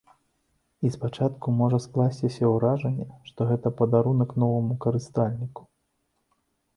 [0.87, 5.61] І спачатку можа скласціся ўражанне, што гэта падарунак новаму карыстальніку.